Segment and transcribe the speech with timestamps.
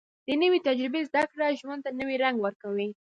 [0.27, 2.89] د نوې تجربې زده کړه ژوند ته نوې رنګ ورکوي